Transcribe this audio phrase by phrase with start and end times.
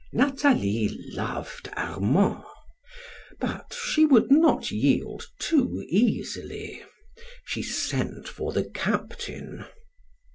[0.11, 2.41] Nathalie loved Armand;
[3.39, 6.81] but she would not yield too easily.
[7.45, 9.63] She sent for the captain.